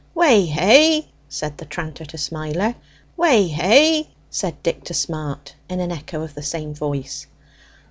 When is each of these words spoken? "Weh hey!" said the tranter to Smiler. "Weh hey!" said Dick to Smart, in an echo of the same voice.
"Weh 0.15 0.45
hey!" 0.47 1.09
said 1.29 1.59
the 1.59 1.65
tranter 1.65 2.05
to 2.05 2.17
Smiler. 2.17 2.73
"Weh 3.15 3.43
hey!" 3.49 4.09
said 4.31 4.63
Dick 4.63 4.83
to 4.85 4.95
Smart, 4.95 5.53
in 5.69 5.79
an 5.79 5.91
echo 5.91 6.23
of 6.23 6.33
the 6.33 6.41
same 6.41 6.73
voice. 6.73 7.27